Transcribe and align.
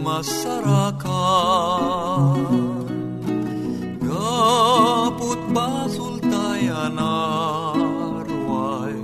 masarakan 0.00 1.04
Gaput 4.00 5.40
basul 5.52 6.16
tayan 6.24 6.96
arway 6.96 8.96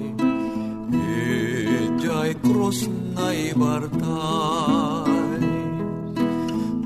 Ijay 1.84 2.32
krus 2.40 2.88
na 3.16 3.32
ibartay. 3.32 5.40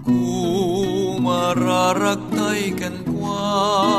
Kumararagtay 0.06 2.62
ken 2.78 2.94
kuana 3.06 3.97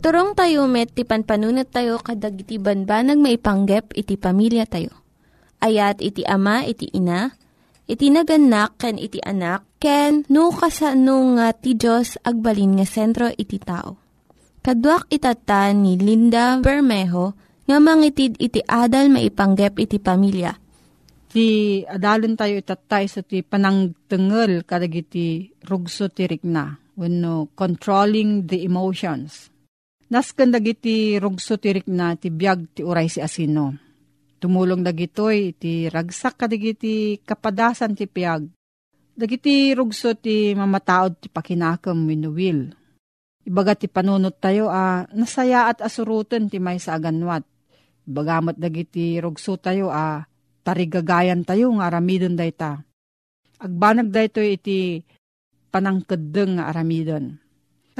Iturong 0.00 0.32
tayo 0.32 0.64
met, 0.64 0.96
ti 0.96 1.04
panpanunat 1.04 1.76
tayo 1.76 2.00
kadag 2.00 2.40
iti 2.40 2.56
banbanag 2.56 3.20
maipanggep 3.20 3.92
iti 3.92 4.16
pamilya 4.16 4.64
tayo. 4.64 4.96
Ayat 5.60 6.00
iti 6.00 6.24
ama, 6.24 6.64
iti 6.64 6.88
ina, 6.88 7.36
iti 7.84 8.08
naganak, 8.08 8.80
ken 8.80 8.96
iti 8.96 9.20
anak, 9.20 9.60
ken 9.76 10.24
no 10.32 10.56
kasano 10.56 11.36
nga 11.36 11.52
ti 11.52 11.76
Diyos 11.76 12.16
agbalin 12.24 12.80
nga 12.80 12.88
sentro 12.88 13.28
iti 13.28 13.60
tao. 13.60 14.00
Kaduak 14.64 15.12
itata 15.12 15.68
ni 15.76 16.00
Linda 16.00 16.56
Bermejo 16.64 17.36
nga 17.68 17.76
mangitid 17.76 18.40
iti 18.40 18.64
adal 18.64 19.12
maipanggep 19.12 19.84
iti 19.84 20.00
pamilya. 20.00 20.56
ti 21.28 21.84
adalon 21.84 22.40
tayo 22.40 22.56
itatay 22.56 23.04
sa 23.04 23.20
ti 23.20 23.44
panangtengel 23.44 24.64
kadagiti 24.64 25.52
rugso 25.68 26.08
ti 26.08 26.24
rikna 26.24 26.80
wenno 26.96 27.52
controlling 27.52 28.48
the 28.48 28.64
emotions. 28.64 29.49
Nasken 30.10 30.50
dagiti 30.50 31.14
rugso 31.22 31.54
ti 31.54 31.70
rikna 31.70 32.18
ti 32.18 32.34
biag 32.34 32.74
ti 32.74 32.82
uray 32.82 33.06
si 33.06 33.22
asino. 33.22 33.78
Tumulong 34.42 34.82
dagitoy 34.82 35.54
ti 35.54 35.86
ragsak 35.86 36.34
kadagiti 36.34 37.22
kapadasan 37.22 37.94
ti 37.94 38.10
piag. 38.10 38.42
Dagiti 39.14 39.70
rugso 39.70 40.18
ti 40.18 40.50
mamataod 40.50 41.22
ti 41.22 41.28
pakinakam 41.30 42.10
wenno 42.10 42.34
will. 42.34 42.74
Ibaga 43.46 43.78
ti 43.78 43.86
panunot 43.86 44.42
tayo 44.42 44.66
a 44.66 45.06
nasaya 45.14 45.70
at 45.70 45.78
asurutan 45.78 46.50
ti 46.50 46.58
may 46.58 46.82
sa 46.82 46.98
aganwat. 46.98 47.46
Bagamat 48.02 48.58
dagiti 48.58 49.14
rugso 49.22 49.62
tayo 49.62 49.94
a 49.94 50.26
tarigagayan 50.66 51.46
tayo 51.46 51.70
nga 51.78 51.86
aramidon 51.86 52.34
dayta. 52.34 52.82
Agbanag 53.62 54.10
dayto 54.10 54.42
iti 54.42 55.06
panangkedeng 55.70 56.58
nga 56.58 56.66
aramidon. 56.66 57.39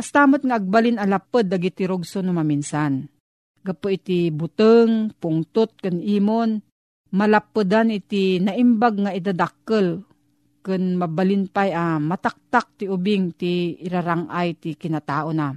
Kastamot 0.00 0.40
nga 0.48 0.56
agbalin 0.56 0.96
alapod 0.96 1.44
dagiti 1.44 1.84
rugso 1.84 2.24
no 2.24 2.32
maminsan. 2.32 3.04
Gapo 3.60 3.92
iti 3.92 4.32
buteng, 4.32 5.12
pungtot, 5.12 5.76
kan 5.76 6.00
imon, 6.00 6.56
malapodan 7.12 7.92
iti 7.92 8.40
naimbag 8.40 8.96
nga 8.96 9.12
idadakkel 9.12 10.00
ken 10.64 10.96
mabalin 10.96 11.52
pay 11.52 11.76
a 11.76 12.00
mataktak 12.00 12.80
ti 12.80 12.88
ubing 12.88 13.36
ti 13.36 13.76
irarangay 13.76 14.56
ti 14.56 14.72
kinatao 14.72 15.36
na. 15.36 15.52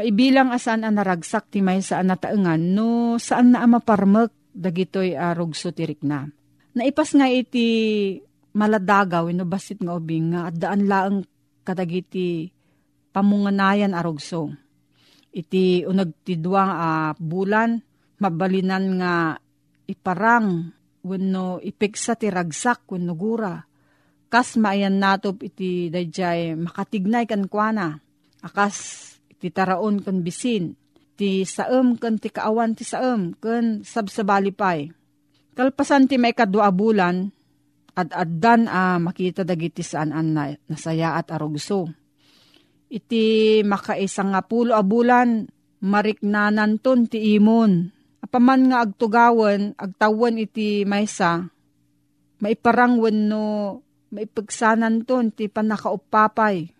Maibilang 0.00 0.48
asan 0.48 0.88
ang 0.88 0.96
naragsak 0.96 1.52
ti 1.52 1.60
may 1.60 1.84
saan 1.84 2.08
nataengan 2.08 2.72
no 2.72 3.20
saan 3.20 3.52
na 3.52 3.68
maparmek 3.68 4.32
dagitoy 4.56 5.12
a 5.12 5.36
rugso 5.36 5.76
tirik 5.76 6.00
na. 6.08 6.24
Naipas 6.72 7.12
nga 7.12 7.28
iti 7.28 8.16
maladagaw 8.56 9.28
no 9.28 9.44
basit 9.44 9.84
nga 9.84 9.92
ubing 9.92 10.32
nga 10.32 10.48
daan 10.56 10.88
laeng 10.88 11.20
kadagiti 11.68 12.48
pamunganayan 13.18 13.98
a 13.98 14.00
rugso. 14.06 14.54
Iti 15.34 15.82
unag 15.82 16.22
ti 16.22 16.38
duwang 16.38 16.70
a 16.70 16.90
bulan 17.18 17.82
mabalinan 18.22 18.84
nga 19.02 19.34
iparang 19.90 20.70
wenno 21.02 21.58
ipiksa 21.58 22.14
ti 22.14 22.30
ragsak 22.30 22.86
wenno 22.86 23.18
gura. 23.18 23.58
Kas 24.30 24.54
maayan 24.54 25.02
natop 25.02 25.42
iti 25.42 25.90
dayjay 25.90 26.54
makatignay 26.54 27.26
kan 27.26 27.50
kuana. 27.50 27.98
Akas 28.38 28.76
ti 29.42 29.50
taraon 29.50 29.98
kan 29.98 30.22
bisin, 30.22 30.78
ti 31.18 31.42
saem 31.42 31.98
kan 31.98 32.22
ti 32.22 32.30
kaawan 32.30 32.78
ti 32.78 32.86
saem 32.86 33.34
kan 33.42 33.82
sabsabali 33.82 34.54
pay. 34.54 34.94
Kalpasan 35.58 36.06
ti 36.06 36.22
may 36.22 36.38
kadwa 36.38 36.70
bulan, 36.70 37.34
at 37.98 38.14
addan 38.14 38.70
a 38.70 38.94
ah, 38.94 38.96
makita 39.02 39.42
dagiti 39.42 39.82
saan 39.82 40.14
an 40.14 40.30
na, 40.30 40.54
nasaya 40.70 41.18
at 41.18 41.34
arugso. 41.34 41.90
Iti 42.88 43.60
makaisang 43.68 44.32
nga 44.32 44.40
pulo 44.40 44.72
a 44.72 44.80
bulan, 44.80 45.44
mariknanan 45.84 46.80
ton 46.80 47.04
ti 47.04 47.36
imon. 47.36 47.92
Apaman 48.24 48.72
nga 48.72 48.82
agtugawan, 48.84 49.76
agtawan 49.76 50.40
iti 50.40 50.82
maysa, 50.88 51.48
maiparangwan 52.40 53.28
no 53.28 53.44
maipagsanan 54.08 55.04
ton 55.04 55.30
ti 55.30 55.52
panakaupapay. 55.52 56.72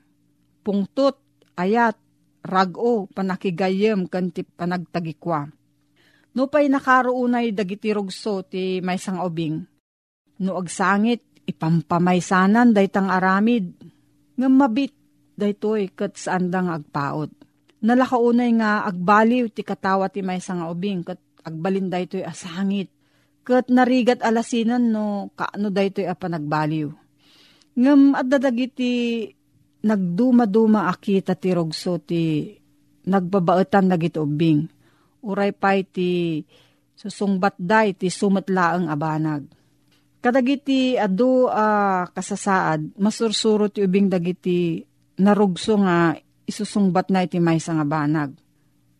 Pungtot, 0.64 1.16
ayat, 1.56 1.96
rago 2.44 3.08
panakigayem 3.12 4.08
kan 4.08 4.32
ti 4.32 4.42
panagtagikwa. 4.44 5.48
No 6.36 6.46
pay 6.48 6.70
nakaroonay 6.72 7.52
dagiti 7.52 7.92
rugso 7.92 8.44
ti 8.46 8.80
may 8.80 9.00
sang 9.00 9.20
ubing. 9.20 9.60
No 10.40 10.56
agsangit 10.56 11.44
ipampamaysanan 11.48 12.72
daytang 12.72 13.10
aramid. 13.10 13.74
Nga 14.38 14.48
daytoy 15.38 15.94
kat 15.94 16.18
saan 16.18 16.50
dang 16.50 16.66
agpaot. 16.66 17.30
Nalakaunay 17.78 18.58
nga 18.58 18.82
agbaliw 18.90 19.54
ti 19.54 19.62
katawa 19.62 20.10
ti 20.10 20.26
may 20.26 20.42
sang 20.42 20.66
ubing 20.66 21.06
kat 21.06 21.22
agbalin 21.46 21.86
daytoy 21.86 22.26
asangit. 22.26 22.90
Kat 23.46 23.70
narigat 23.70 24.18
alasinan 24.20 24.90
no 24.90 25.30
kaano 25.38 25.70
daytoy 25.70 26.10
a 26.10 26.18
panagbaliw. 26.18 26.90
Ngam 27.78 28.18
at 28.18 28.26
dadagiti 28.26 29.24
nagduma-duma 29.86 30.90
akita 30.90 31.38
ti 31.38 31.54
rogso 31.54 32.02
ti 32.02 32.50
nagbabaetan 33.06 33.86
dagiti 33.86 34.18
ubing. 34.18 34.66
Uray 35.22 35.54
pay 35.54 35.86
ti 35.86 36.42
susungbat 36.98 37.54
day 37.62 37.94
ti 37.94 38.10
sumatlaang 38.10 38.90
abanag. 38.90 39.46
Kadagiti 40.18 40.98
adu 40.98 41.46
uh, 41.46 42.10
kasasaad, 42.10 42.98
masursuro 42.98 43.70
ti 43.70 43.86
ubing 43.86 44.10
dagiti 44.10 44.82
narugso 45.18 45.78
nga 45.82 46.14
isusungbat 46.48 47.12
na 47.12 47.26
iti 47.26 47.38
may 47.42 47.60
nga 47.60 47.84
banag. 47.84 48.32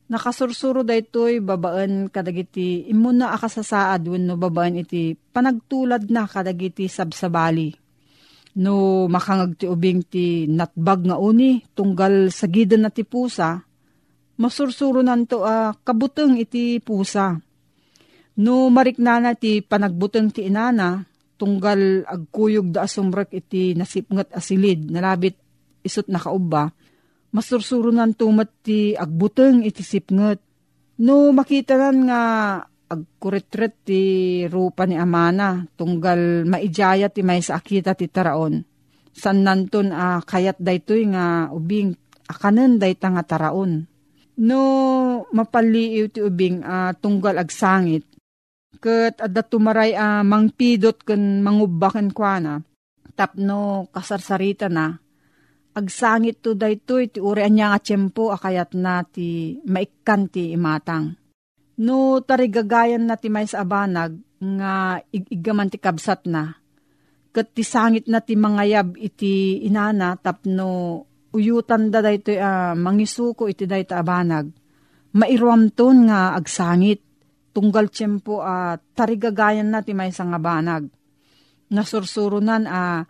Nakasursuro 0.09 0.85
da 0.85 0.97
ito'y 0.97 1.45
babaan 1.45 2.09
kadagiti 2.09 2.89
imuna 2.89 3.37
akasasaad 3.37 4.09
wenno 4.09 4.41
babaan 4.41 4.81
iti 4.81 5.13
panagtulad 5.15 6.09
na 6.09 6.25
kadagiti 6.25 6.89
sabsabali 6.89 7.89
no 8.59 9.07
makangag 9.07 9.55
ti 9.55 9.67
ubing 9.71 10.03
ti 10.03 10.51
natbag 10.51 11.07
nga 11.07 11.17
uni 11.17 11.63
tunggal 11.79 12.35
sa 12.35 12.51
gidan 12.51 12.87
na 12.87 12.91
ti 12.91 13.07
pusa, 13.07 13.63
masursuro 14.39 14.99
nanto 15.05 15.47
a 15.47 15.71
uh, 15.71 15.79
kabuteng 15.87 16.35
iti 16.43 16.83
pusa. 16.83 17.39
No 18.39 18.71
mariknana 18.71 19.35
ti 19.35 19.63
panagbuteng 19.63 20.31
ti 20.31 20.47
inana, 20.47 21.03
tunggal 21.39 22.07
agkuyog 22.07 22.71
da 22.75 22.87
asumrek 22.87 23.35
iti 23.35 23.75
nasipngat 23.75 24.35
asilid, 24.35 24.91
nalabit 24.91 25.39
isot 25.89 26.13
na 26.13 26.21
kauba, 26.21 26.69
masursuro 27.33 27.89
nanto 27.89 28.29
mat 28.29 28.53
ti 28.61 28.93
agbuteng 28.93 29.65
iti 29.65 29.81
sipngat. 29.81 30.39
No 31.01 31.33
makita 31.33 31.81
nan 31.81 31.97
nga 32.05 32.23
agkuretret 32.89 33.85
ti 33.85 34.03
rupa 34.49 34.89
ni 34.89 34.97
Amana, 34.97 35.69
tunggal 35.77 36.49
maijaya 36.49 37.13
ti 37.13 37.21
may 37.21 37.45
sa 37.45 37.61
akita 37.61 37.93
ti 37.93 38.09
taraon. 38.09 38.65
San 39.13 39.45
nanton 39.45 39.93
a 39.93 40.19
uh, 40.19 40.21
kayat 40.25 40.57
daytoy 40.63 41.11
nga 41.13 41.53
ubing 41.53 41.93
akanen 42.31 42.81
dayta 42.81 43.13
nga 43.13 43.25
taraon. 43.27 43.85
No 44.39 44.63
mapaliiw 45.35 46.07
ti 46.09 46.23
ubing 46.23 46.63
uh, 46.63 46.95
tunggal 46.97 47.43
agsangit, 47.43 48.07
ket 48.79 49.19
adda 49.19 49.43
tumaray 49.43 49.93
a 49.99 50.23
uh, 50.23 50.27
mangpidot 50.27 51.03
ken 51.03 51.43
mangubaken 51.43 52.15
kuana, 52.15 52.63
tapno 53.19 53.91
kasarsarita 53.91 54.71
na, 54.71 54.95
agsangit 55.75 56.41
to 56.41 56.57
daytoy 56.57 57.11
ti 57.13 57.19
uri 57.21 57.45
anya 57.45 57.75
nga 57.75 57.81
tiyempo 57.83 58.31
akayat 58.33 58.73
na 58.79 59.05
ti 59.05 59.59
maikkan 59.67 60.31
ti 60.33 60.55
imatang 60.55 61.19
No 61.79 62.19
tarigagayan 62.19 63.07
na 63.07 63.15
ti 63.15 63.31
may 63.31 63.47
sa 63.47 63.63
abanag 63.63 64.19
nga 64.43 64.99
igigaman 65.15 65.71
ti 65.71 65.79
kabsat 65.79 66.27
na. 66.27 66.59
Kat 67.31 67.55
ti 67.55 67.63
sangit 67.63 68.11
na 68.11 68.19
ti 68.19 68.35
mangayab 68.35 68.99
iti 68.99 69.63
inana 69.63 70.19
tapno 70.19 71.07
uyutan 71.31 71.95
da 71.95 72.03
dayto 72.03 72.35
uh, 72.35 72.75
mangisuko 72.75 73.47
iti 73.47 73.71
dayto 73.71 73.95
abanag. 73.95 74.51
Mairuamton 75.15 76.11
nga 76.11 76.35
agsangit. 76.35 77.07
Tunggal 77.55 77.95
tiyempo 77.95 78.43
uh, 78.43 78.75
tarigagayan 78.99 79.71
na 79.71 79.79
ti 79.87 79.95
may 79.95 80.11
nga 80.11 80.41
banag. 80.43 80.91
Nasursurunan 81.71 82.67
a 82.67 82.83
uh, 82.83 83.01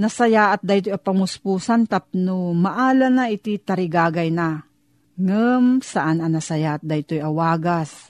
nasaya 0.00 0.56
at 0.56 0.64
dayto 0.64 0.88
a 0.88 0.96
pamuspusan 0.96 1.84
tapno 1.84 2.56
maala 2.56 3.12
na 3.12 3.28
iti 3.28 3.60
tarigagay 3.60 4.32
na 4.32 4.64
ngem 5.20 5.84
saan 5.84 6.24
ang 6.24 6.32
nasayat 6.32 6.80
daytoy 6.80 7.20
awagas. 7.20 8.08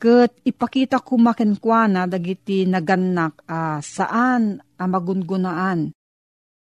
Kat 0.00 0.32
ipakita 0.46 1.02
kumakenkwana 1.02 2.08
dagiti 2.08 2.64
naganak 2.64 3.44
uh, 3.44 3.82
saan 3.82 4.62
ang 4.78 4.90
magungunaan 4.94 5.92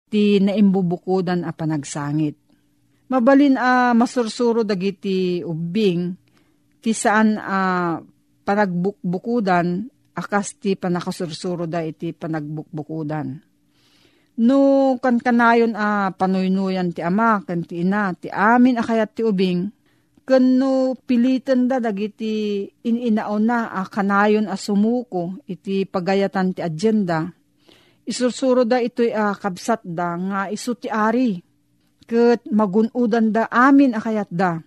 ti 0.10 0.40
naimbubukudan 0.42 1.46
a 1.46 1.52
panagsangit. 1.54 2.34
Mabalin 3.12 3.60
a 3.60 3.92
uh, 3.92 3.94
masursuro 3.94 4.66
dagiti 4.66 5.46
ubing 5.46 6.16
ti 6.82 6.96
saan 6.96 7.38
a 7.38 7.54
uh, 7.54 7.96
panagbukbukudan 8.48 9.94
akas 10.16 10.56
ti 10.58 10.80
panakasursuro 10.80 11.68
da 11.68 11.84
iti 11.84 12.16
panagbukbukudan. 12.16 13.45
No 14.36 14.96
kan 15.00 15.16
kanayon 15.22 15.80
a 15.80 16.08
uh, 16.08 16.08
panuynuyan 16.12 16.92
ti 16.92 17.00
ama 17.00 17.40
kan 17.48 17.64
ti 17.64 17.88
ina 17.88 18.12
ti 18.20 18.28
amin 18.28 18.76
akayat 18.76 19.16
ti 19.16 19.24
ubing 19.24 19.72
Kano 20.26 20.98
pilitan 21.06 21.70
da 21.70 21.78
dagiti 21.78 22.66
ininaw 22.66 23.38
na 23.38 23.70
a 23.70 23.86
kanayon 23.86 24.50
a 24.50 24.58
sumuko 24.58 25.38
iti 25.46 25.86
pagayatan 25.86 26.58
ti 26.58 26.66
agenda. 26.66 27.30
Isursuro 28.10 28.66
da 28.66 28.82
ito'y 28.82 29.14
a 29.14 29.38
kabsat 29.38 29.86
da 29.86 30.18
nga 30.18 30.42
isu 30.50 30.74
ti 30.82 30.90
ari. 30.90 31.38
Kat 32.10 32.42
magunudan 32.50 33.30
da 33.30 33.46
amin 33.54 33.94
a 33.94 34.02
kayat 34.02 34.34
da. 34.34 34.58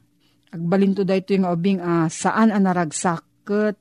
Agbalinto 0.55 1.03
da 1.03 1.19
ito'y 1.19 1.43
nga 1.43 1.51
ubing 1.51 1.83
a 1.83 2.07
saan 2.07 2.55
a 2.55 2.59
naragsak. 2.63 3.27
Kat 3.43 3.75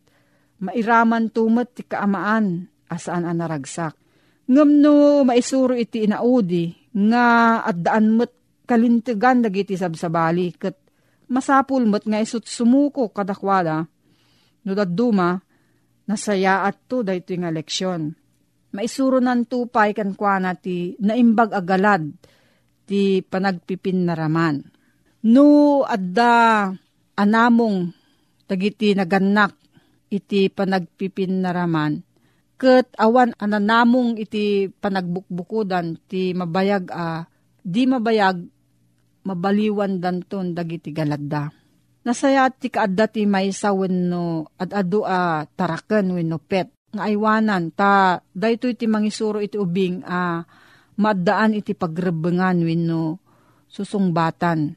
mairaman 0.58 1.30
tumat 1.30 1.78
ti 1.78 1.86
kaamaan 1.86 2.66
a 2.90 2.98
saan 2.98 3.22
a 3.22 3.38
naragsak. 3.38 3.94
Ngam 4.48 4.70
no 4.80 5.28
maisuro 5.28 5.76
iti 5.76 6.08
inaudi 6.08 6.72
nga 7.12 7.60
at 7.68 7.78
daan 7.84 8.16
mo't 8.16 8.32
kalintigan 8.64 9.44
dagiti 9.44 9.76
sabsabali 9.76 10.56
kat 10.56 10.76
masapul 11.28 11.84
met 11.84 12.08
nga 12.08 12.24
isut 12.24 12.48
sumuko 12.48 13.12
kadakwada, 13.12 13.84
no 14.64 14.72
daduma, 14.72 15.36
nasaya 16.08 16.64
at 16.64 16.80
to 16.88 17.04
dahito 17.04 17.36
nga 17.36 17.52
leksyon. 17.52 18.16
Maisuro 18.72 19.20
nan 19.20 19.48
tupay 19.48 19.92
kan 19.92 20.16
na 20.44 20.56
ti 20.56 20.96
naimbag 21.00 21.52
agalad 21.52 22.08
ti 22.88 23.20
panagpipin 23.24 24.08
naraman. 24.08 24.64
No 25.28 25.84
adda 25.84 26.72
anamong 27.20 27.92
tagiti 28.48 28.96
naganak 28.96 29.56
iti 30.08 30.48
panagpipin 30.48 31.44
naraman, 31.44 32.00
ket 32.58 32.90
awan 32.98 33.38
ananamong 33.38 34.18
iti 34.18 34.68
panagbukbukudan 34.82 35.96
ti 36.10 36.34
mabayag 36.34 36.90
a 36.90 37.30
di 37.62 37.86
mabayag 37.86 38.42
mabaliwan 39.22 40.02
danton 40.02 40.58
dagiti 40.58 40.90
galadda. 40.90 41.54
Nasaya 42.08 42.48
ti 42.50 42.72
kaadda 42.72 43.12
ti 43.12 43.28
may 43.28 43.52
sa 43.52 43.76
wenno 43.76 44.48
at 44.56 44.72
adu 44.72 45.04
a 45.04 45.44
taraken 45.44 46.16
wenno 46.16 46.40
pet 46.40 46.72
nga 46.96 47.04
aywanan 47.12 47.76
ta 47.76 48.24
daytoy 48.32 48.80
ti 48.80 48.88
mangisuro 48.88 49.44
iti 49.44 49.60
ubing 49.60 50.08
a 50.08 50.40
maddaan 50.98 51.60
iti 51.60 51.76
pagrebengan 51.76 52.64
wenno 52.64 53.20
susungbatan. 53.68 54.74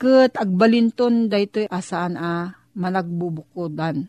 Ket 0.00 0.34
agbalinton 0.40 1.28
daytoy 1.28 1.68
asaan 1.68 2.16
a 2.16 2.56
managbubukodan. 2.72 4.08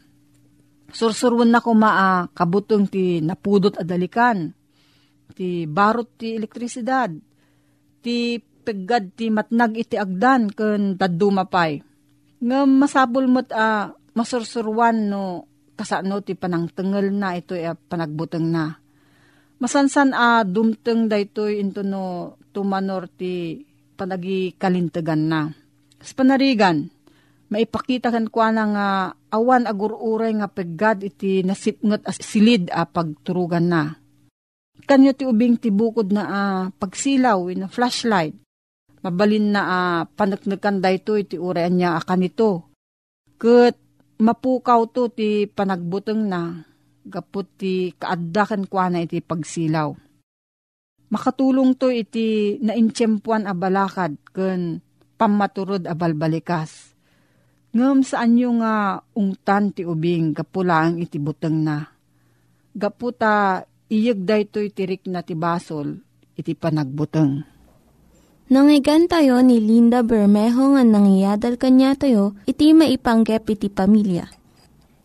Sursurwan 0.91 1.49
na 1.49 1.63
ko 1.63 1.71
maa 1.71 2.27
kabutong 2.35 2.87
ti 2.91 3.23
napudot 3.23 3.75
adalikan. 3.79 4.51
Ti 5.31 5.65
barot 5.65 6.19
ti 6.19 6.35
elektrisidad. 6.35 7.11
Ti 8.03 8.17
peggad 8.61 9.17
ti 9.17 9.31
matnag 9.33 9.79
iti 9.79 9.95
agdan 9.95 10.51
ken 10.51 10.99
dadumapay. 10.99 11.81
Nga 12.41 12.59
masabol 12.67 13.25
mo't 13.31 13.49
a 13.55 13.89
masursurwan 14.13 15.07
no 15.07 15.47
kasano 15.79 16.21
ti 16.21 16.37
panangtengel 16.37 17.09
na 17.09 17.39
ito 17.39 17.57
e 17.57 17.65
panagbuteng 17.65 18.47
na. 18.51 18.77
Masansan 19.61 20.13
a 20.17 20.41
dumteng 20.41 21.05
daytoy 21.05 21.61
into 21.61 21.85
no 21.85 22.35
tumanor 22.49 23.05
ti 23.09 23.61
panagi 23.93 24.57
kalintegan 24.57 25.21
na. 25.29 25.41
Sa 26.01 26.17
panarigan, 26.17 26.89
maipakita 27.51 28.09
kan 28.09 28.31
kwa 28.31 28.47
na 28.55 28.63
nga 28.71 28.87
awan 29.35 29.67
agururay 29.67 30.31
nga 30.39 30.47
peggad 30.47 31.03
iti 31.03 31.43
nasipngot 31.43 32.07
as 32.07 32.17
silid 32.23 32.71
a 32.71 32.87
pagturugan 32.87 33.67
na. 33.67 33.99
Kanyo 34.87 35.11
ti 35.11 35.27
ubing 35.27 35.59
ti 35.59 35.69
bukod 35.69 36.15
na 36.15 36.23
a 36.25 36.41
pagsilaw 36.71 37.51
in 37.51 37.67
a 37.67 37.69
flashlight. 37.69 38.33
Mabalin 39.03 39.51
na 39.51 39.61
a 39.61 39.79
panaknakan 40.07 40.79
dayto 40.79 41.19
iti 41.19 41.35
urayan 41.35 41.75
niya 41.75 41.99
akan 41.99 42.25
ito. 42.25 42.51
Kat 43.35 43.75
mapukaw 44.21 44.87
to 44.89 45.11
ti 45.11 45.45
panagbuteng 45.45 46.23
na 46.25 46.65
gapot 47.03 47.45
ti 47.59 47.91
kaaddakan 47.97 48.69
kwa 48.69 48.89
na 48.89 49.03
iti 49.03 49.19
pagsilaw. 49.19 49.91
Makatulong 51.11 51.75
to 51.75 51.91
iti 51.91 52.55
naintsyempuan 52.63 53.43
a 53.43 53.51
balakad 53.51 54.15
ken 54.31 54.79
pamaturod 55.19 55.83
a 55.89 55.93
balbalikas. 55.97 56.90
Ngem 57.71 58.03
saan 58.03 58.35
nyo 58.35 58.59
nga 58.59 58.99
ungtan 59.15 59.71
ti 59.71 59.87
ubing 59.87 60.35
gapulang 60.35 60.99
iti 60.99 61.15
buteng 61.23 61.63
na. 61.63 61.87
Gaputa 62.75 63.63
iyeg 63.87 64.27
daytoy 64.27 64.71
tirik 64.75 65.07
na 65.07 65.23
ti 65.23 65.39
basol 65.39 66.03
iti 66.35 66.51
panagbuteng. 66.51 67.47
Nangyigan 68.51 69.07
tayo 69.07 69.39
ni 69.39 69.63
Linda 69.63 70.03
Bermejo 70.03 70.75
nga 70.75 70.83
nangyadal 70.83 71.55
kanya 71.55 71.95
tayo, 71.95 72.35
iti 72.43 72.75
maipanggep 72.75 73.47
iti 73.47 73.71
pamilya. 73.71 74.27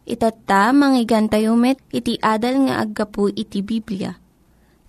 Itatta, 0.03 0.75
manggigan 0.75 1.31
tayo 1.31 1.55
met, 1.55 1.79
iti 1.95 2.19
adal 2.19 2.67
nga 2.67 2.83
aggapu 2.83 3.31
iti 3.31 3.63
Biblia. 3.63 4.19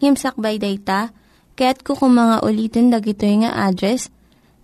Ngimsakbay 0.02 0.58
day 0.58 0.82
ta, 0.82 1.14
kaya't 1.54 1.86
kukumanga 1.86 2.42
ulitin 2.42 2.90
dagito 2.90 3.30
nga 3.30 3.70
address, 3.70 4.10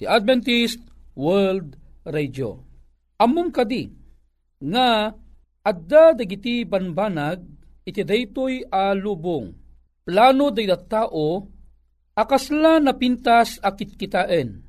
ti 0.00 0.08
Adventist 0.08 0.80
World 1.12 1.76
Radio. 2.08 2.56
Ammom 3.20 3.52
kadi 3.52 3.92
nga 4.64 5.12
adda 5.60 6.16
dagiti 6.16 6.64
banbanag 6.64 7.44
iti 7.90 8.06
daytoy 8.06 8.70
a 8.70 8.94
lubong. 8.94 9.50
Plano 10.06 10.54
day 10.54 10.70
tao 10.86 11.44
akasla 12.14 12.78
napintas 12.78 13.58
akit 13.58 13.98
kitaen. 13.98 14.62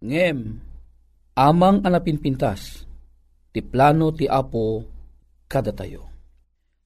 Ngem 0.00 0.38
amang 1.36 1.80
anapinpintas 1.84 2.84
ti 3.50 3.60
plano 3.64 4.12
ti 4.12 4.28
Apo 4.28 4.84
kada 5.50 5.74
tayo. 5.74 6.06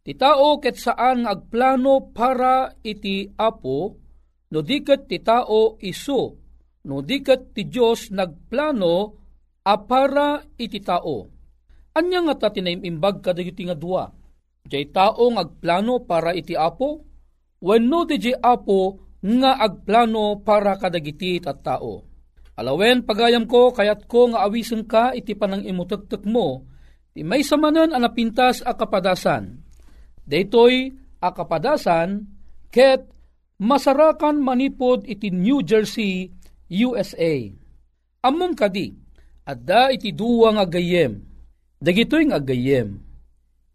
Ti 0.04 0.12
tao 0.16 0.60
ket 0.60 0.76
saan 0.76 1.24
agplano 1.24 2.12
para 2.12 2.76
iti 2.84 3.24
apo, 3.40 3.96
no 4.52 4.58
diket 4.60 5.08
ti 5.08 5.16
tao 5.24 5.80
iso, 5.80 6.36
no 6.84 7.00
diket 7.00 7.56
ti 7.56 7.64
Diyos 7.64 8.12
nagplano 8.12 8.96
a 9.64 9.74
para 9.80 10.44
iti 10.60 10.80
tao. 10.84 11.24
Anya 11.96 12.20
nga 12.20 12.34
ta 12.36 12.48
tinaimbag 12.52 13.24
kadagiti 13.24 13.64
nga 13.64 13.72
dua. 13.72 14.04
Diyay 14.64 14.88
tao 14.88 15.28
agplano 15.36 16.08
para 16.08 16.32
iti 16.32 16.56
apo, 16.56 17.04
wenno 17.60 18.08
di 18.08 18.16
jay 18.16 18.32
apo 18.32 18.96
nga 19.20 19.60
agplano 19.60 20.40
para 20.40 20.80
kadagiti 20.80 21.36
tat 21.36 21.60
tao. 21.60 22.00
Alawen 22.56 23.04
pagayam 23.04 23.44
ko 23.44 23.76
kayat 23.76 24.08
ko 24.08 24.32
nga 24.32 24.48
awisen 24.48 24.88
ka 24.88 25.12
iti 25.12 25.36
panang 25.36 25.68
imutektek 25.68 26.24
mo, 26.24 26.64
Ti 27.14 27.22
may 27.22 27.46
samanan 27.46 27.94
ang 27.94 28.02
napintas 28.02 28.58
a 28.66 28.74
kapadasan. 28.74 29.62
Daytoy 30.26 30.90
a 31.22 31.30
kapadasan 31.30 32.26
ket 32.74 33.06
masarakan 33.62 34.42
manipod 34.42 35.06
iti 35.06 35.30
New 35.30 35.62
Jersey, 35.62 36.32
USA. 36.72 37.38
Ammom 38.24 38.56
kadi, 38.58 38.96
adda 39.46 39.94
iti 39.94 40.10
duwa 40.10 40.58
nga 40.58 40.66
gayem. 40.66 41.22
Dagitoy 41.78 42.26
nga 42.32 42.42
gayem. 42.42 43.03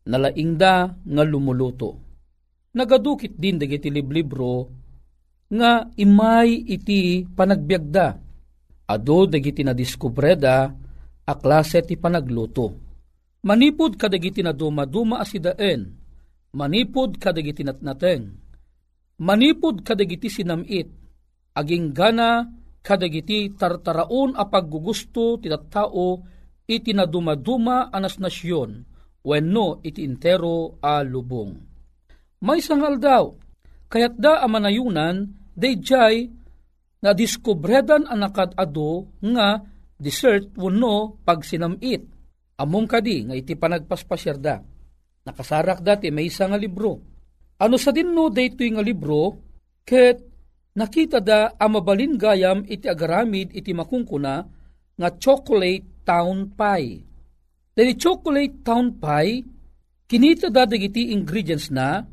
Nalaingda 0.07 0.95
nga 0.95 1.23
lumuluto. 1.25 1.99
Nagadukit 2.75 3.35
din 3.35 3.57
dagiti 3.57 3.89
liblibro 3.89 4.69
nga 5.49 5.89
imay 5.97 6.69
iti 6.69 7.25
panagbiagda. 7.25 8.07
Ado 8.89 9.17
dagiti 9.29 9.65
na 9.65 9.73
diskubreda 9.73 10.69
a 11.25 11.33
klase 11.37 11.85
ti 11.85 11.93
panagluto. 11.93 12.73
Manipod 13.45 13.95
kadagiti 13.95 14.43
na 14.43 14.51
duma-duma 14.51 15.21
asidaen, 15.23 15.95
manipod 16.51 17.15
kadagiti 17.21 17.63
natnateng, 17.63 18.35
manipod 19.21 19.79
kadagiti 19.85 20.27
sinamit, 20.27 20.91
aging 21.55 21.95
gana 21.95 22.49
kadagiti 22.83 23.53
tartaraon 23.55 24.35
a 24.35 24.43
paggugusto 24.43 25.39
ti 25.39 25.47
tao 25.71 26.19
iti 26.67 26.91
na 26.91 27.07
duma-duma 27.07 27.93
anas 27.93 28.19
nasyon, 28.19 28.88
wenno 29.23 29.83
iti 29.83 30.03
intero 30.05 30.79
a 30.79 31.03
lubong. 31.03 31.51
May 32.39 32.63
sangal 32.63 32.95
daw, 32.99 33.35
kayat 33.91 34.15
da 34.15 34.39
amanayunan, 34.43 35.27
dayjay 35.59 36.31
na 37.03 37.11
diskubredan 37.11 38.07
anakad 38.07 38.55
ado 38.55 39.11
nga 39.19 39.59
dessert 39.99 40.55
wano 40.55 41.19
pag 41.23 41.43
sinamit. 41.43 42.07
Among 42.59 42.87
kadi 42.87 43.27
nga 43.27 43.35
iti 43.35 43.55
panagpaspasyarda. 43.55 44.55
Nakasarak 45.27 45.83
dati 45.83 46.11
may 46.11 46.27
isa 46.27 46.47
nga 46.47 46.59
libro. 46.59 46.99
Ano 47.59 47.75
sa 47.75 47.91
dinno 47.91 48.31
daytoy 48.31 48.71
nga 48.75 48.83
libro 48.83 49.35
ket 49.83 50.23
nakita 50.75 51.19
da 51.19 51.55
amabalin 51.59 52.15
gayam 52.15 52.63
iti 52.63 52.87
agaramid 52.87 53.51
iti 53.51 53.75
makungkuna 53.75 54.35
nga 54.95 55.09
chocolate 55.19 56.03
town 56.07 56.55
pie. 56.55 57.08
Dali 57.79 57.95
chocolate 57.95 58.59
town 58.59 58.99
pie 58.99 59.39
kinita 60.03 60.51
da 60.51 60.67
dagiti 60.67 61.15
ingredients 61.15 61.71
na 61.71 62.03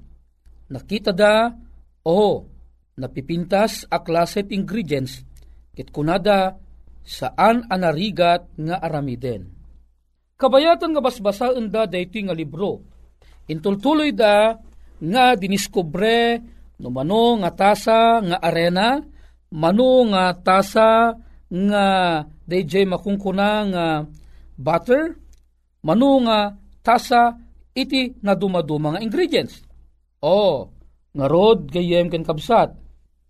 nakita 0.70 1.11
da 1.11 1.50
oh 2.06 2.46
napipintas 2.94 3.82
a 3.90 3.99
klaset 3.99 4.54
ingredients 4.54 5.26
ket 5.75 5.90
kunada 5.90 6.54
saan 7.02 7.66
anarigat 7.66 8.46
nga 8.54 8.78
aramiden. 8.78 9.50
Kabayatan 10.38 10.94
nga 10.94 11.02
basbasaan 11.02 11.66
da 11.66 11.90
daytoy 11.90 12.30
nga 12.30 12.38
libro. 12.38 12.87
Intultuloy 13.50 14.14
da 14.14 14.54
nga 15.02 15.35
diniskobre 15.35 16.46
no 16.78 16.94
mano 16.94 17.42
nga 17.42 17.50
tasa 17.50 18.23
nga 18.23 18.38
arena, 18.38 19.02
mano 19.50 20.06
nga 20.14 20.30
tasa 20.30 21.11
nga 21.50 21.87
DJ 22.46 22.87
makungkuna 22.87 23.50
nga 23.66 23.87
butter, 24.54 25.25
mano 25.87 26.19
nga 26.26 26.59
tasa 26.83 27.38
iti 27.71 28.19
na 28.26 28.35
dumaduma 28.35 28.99
nga 28.99 29.05
ingredients. 29.05 29.62
O, 30.19 30.66
nga 31.14 31.26
rod 31.31 31.71
gayem 31.71 32.11
ken 32.11 32.26
kabsat, 32.26 32.75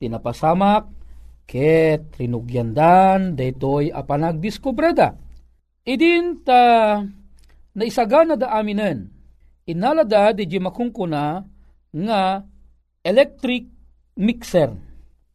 tinapasamak, 0.00 0.88
ket 1.44 2.16
rinugyandan, 2.16 3.36
daytoy 3.36 3.92
a 3.92 4.00
panagdiskubreda. 4.00 5.12
Idin 5.84 6.40
ta 6.42 6.98
naisagana 7.76 8.34
da 8.34 8.56
aminen, 8.56 9.12
inalada 9.68 10.32
di 10.32 10.46
makungkuna 10.56 11.44
nga 11.92 12.20
electric 13.04 13.68
mixer. 14.18 14.72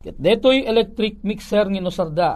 Ket 0.01 0.17
detoy 0.17 0.65
electric 0.65 1.21
mixer 1.21 1.69
nga 1.69 1.79
nosarda. 1.79 2.31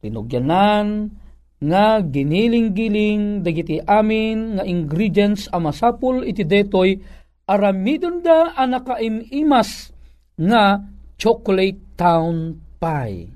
Rinugyanan 0.00 1.12
nga 1.60 2.00
giniling-giling 2.00 3.44
dagiti 3.44 3.84
amin 3.84 4.56
nga 4.56 4.64
ingredients 4.64 5.44
a 5.52 5.60
masapul 5.60 6.24
iti 6.24 6.40
detoy 6.40 6.96
aramidon 7.44 8.24
da 8.24 8.56
anakaimas 8.56 9.92
nga 10.40 10.80
chocolate 11.20 11.80
town 12.00 12.56
pie. 12.80 13.28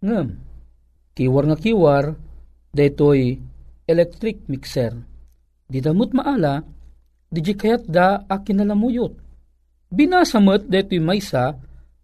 Ngem, 0.00 0.28
kiwar 1.12 1.44
nga 1.52 1.58
kiwar, 1.60 2.04
detoy 2.72 3.36
electric 3.84 4.48
mixer. 4.48 4.96
Di 5.68 5.84
damot 5.84 6.16
maala, 6.16 6.64
di 7.28 7.44
kayat 7.44 7.84
da 7.84 8.24
akin 8.24 8.64
nalamuyot. 8.64 9.12
Binasamot 9.92 10.64
detoy 10.72 11.04
maysa, 11.04 11.52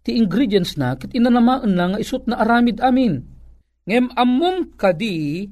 ti 0.05 0.13
ingredients 0.13 0.77
na 0.77 0.93
kit 0.93 1.09
inanamaan 1.17 1.73
na 1.73 1.85
nga 1.89 1.97
isut 1.97 2.29
na 2.29 2.37
aramid 2.37 2.77
amin. 2.85 3.34
Ngem 3.85 4.09
ammom 4.17 4.73
kadi, 4.73 5.45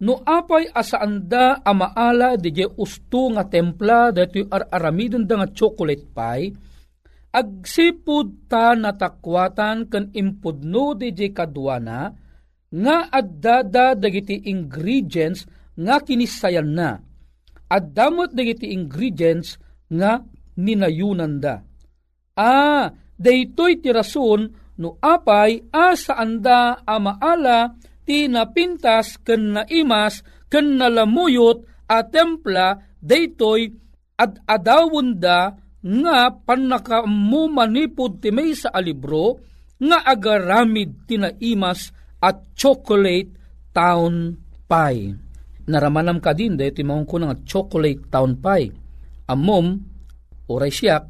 no 0.00 0.24
apay 0.24 0.72
asaanda 0.72 1.60
amaala 1.60 2.40
di 2.40 2.64
usto 2.64 3.28
nga 3.36 3.44
templa 3.44 4.08
ar 4.08 4.62
aramidon 4.72 5.28
da 5.28 5.44
nga 5.44 5.48
chocolate 5.52 6.08
pie, 6.16 6.56
agsipud 7.28 8.48
ta 8.48 8.72
natakwatan 8.72 9.84
ken 9.92 10.08
impudno 10.16 10.96
DJ 10.96 11.36
kadwana 11.36 12.08
nga 12.72 12.96
addada 13.12 13.92
dagiti 13.92 14.48
ingredients 14.48 15.44
nga 15.76 16.00
kinisayan 16.00 16.72
na. 16.72 16.96
Addamot 17.68 18.32
dagiti 18.32 18.72
ingredients 18.72 19.60
nga 19.92 20.24
ninayunan 20.56 21.36
da. 21.36 21.60
Ah, 22.32 22.88
daytoy 23.20 23.76
ti 23.84 23.92
rason 23.92 24.48
no 24.78 24.96
apay 25.02 25.66
asa 25.74 26.14
anda 26.18 26.82
amaala 26.86 27.74
ti 28.06 28.30
napintas 28.30 29.18
ken 29.26 29.58
naimas 29.58 30.22
ken 30.48 30.78
nalamuyot 30.78 31.66
a 31.90 32.06
templa 32.06 32.78
daytoy 33.02 33.68
ad 34.18 34.42
adawon 34.46 35.18
da 35.18 35.54
nga 35.78 36.30
panakamu 36.34 37.46
manipod 37.50 38.18
ti 38.18 38.34
may 38.34 38.54
sa 38.54 38.74
alibro 38.74 39.38
nga 39.78 40.02
agaramid 40.02 41.06
tinaimas 41.06 41.94
at 42.18 42.50
chocolate 42.58 43.30
town 43.70 44.34
pie. 44.66 45.14
Naramanam 45.70 46.18
ka 46.18 46.34
din 46.34 46.58
dahil 46.58 46.74
timahong 46.74 47.06
ko 47.06 47.22
nga 47.22 47.38
chocolate 47.46 48.10
town 48.10 48.42
pie. 48.42 48.74
Amom, 49.30 49.78
oray 50.50 50.72
siyak, 50.72 51.06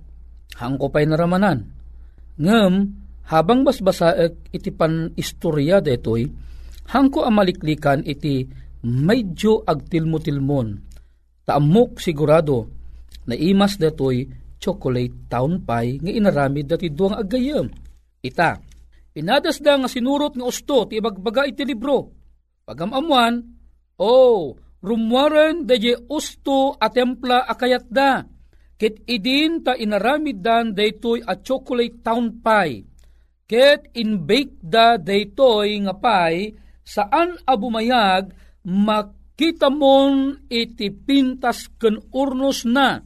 hangko 0.58 0.92
pa'y 0.92 1.06
naramanan. 1.08 1.64
Ngem, 2.36 2.74
habang 3.28 3.60
basbasaek 3.64 4.52
iti 4.56 4.72
pan 4.72 5.12
istorya 5.12 5.84
detoy, 5.84 6.24
hangko 6.88 7.28
amaliklikan 7.28 8.00
iti 8.08 8.48
medyo 8.84 9.60
agtilmo-tilmon. 9.68 10.68
Taamok 11.44 12.00
sigurado 12.00 12.68
na 13.28 13.36
imas 13.36 13.76
detoy 13.76 14.24
chocolate 14.56 15.28
town 15.28 15.64
pie 15.64 16.00
nga 16.00 16.12
inaramid 16.12 16.66
dati 16.72 16.88
duang 16.88 17.16
agayam. 17.16 17.68
Ita, 18.24 18.58
inadas 19.14 19.60
da 19.60 19.76
nga 19.76 19.88
sinurot 19.88 20.34
nga 20.34 20.48
usto 20.48 20.88
ti 20.88 20.96
ibagbaga 20.98 21.44
iti 21.44 21.62
libro. 21.68 22.10
Pagamamuan, 22.64 23.40
oh, 24.00 24.56
rumwaren 24.84 25.64
da 25.64 25.76
je 25.76 25.96
usto 26.08 26.76
a 26.76 26.88
templa 26.92 27.44
akayat 27.44 27.86
da. 27.88 28.24
Ket 28.78 29.04
idin 29.10 29.64
ta 29.64 29.74
inaramid 29.74 30.38
dan 30.38 30.70
daytoy 30.72 31.24
a 31.24 31.40
chocolate 31.40 32.00
town 32.04 32.40
pie. 32.40 32.97
Ket 33.48 33.88
in-bake 33.96 34.60
da 34.60 35.00
daytoy 35.00 35.80
nga 35.88 35.96
pie 35.96 36.52
saan 36.84 37.40
abumayag 37.48 38.28
makita 38.68 39.72
mon 39.72 40.36
iti 40.52 40.92
pintas 40.92 41.72
ken 41.80 41.96
urnos 42.12 42.68
na 42.68 43.00